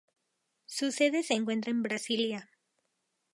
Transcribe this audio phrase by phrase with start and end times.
[0.65, 2.49] Su sede se encuentra en Brasilia.